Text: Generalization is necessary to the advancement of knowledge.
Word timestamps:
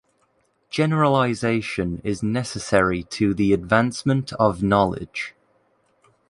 Generalization 0.71 2.01
is 2.03 2.23
necessary 2.23 3.03
to 3.03 3.35
the 3.35 3.53
advancement 3.53 4.33
of 4.33 4.63
knowledge. 4.63 5.35